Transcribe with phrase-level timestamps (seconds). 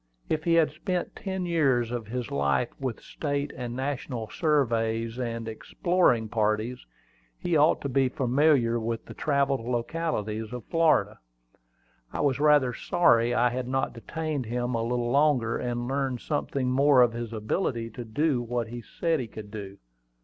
[0.29, 5.47] If he had spent ten years of his life with state and national surveys and
[5.47, 6.83] exploring parties,
[7.37, 11.19] he ought to be very familiar with the travelled localities of Florida.
[12.11, 16.71] I was rather sorry I had not detained him a little longer, and learned something
[16.71, 19.77] more of his ability to do what he said he could do.